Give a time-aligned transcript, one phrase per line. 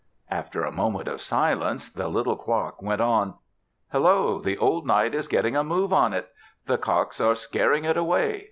[0.31, 3.35] After a moment of silence the little clock went on:
[3.91, 4.39] "Hello!
[4.39, 6.29] The old night is getting a move on it.
[6.65, 8.39] The cocks are scaring it away.